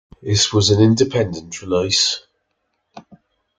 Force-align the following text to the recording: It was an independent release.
It 0.23 0.51
was 0.51 0.71
an 0.71 0.81
independent 0.81 1.61
release. 1.61 2.25